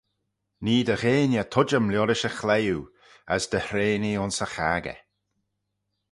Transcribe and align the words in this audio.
Nee 0.63 0.83
dty 0.87 0.95
gheiney 1.01 1.45
tuittym 1.53 1.85
liorish 1.91 2.27
y 2.29 2.31
chliwe, 2.39 2.85
as 3.33 3.43
dty 3.51 3.59
hreanee 3.67 4.19
ayns 4.21 4.39
y 4.45 4.47
chaggey. 4.53 4.99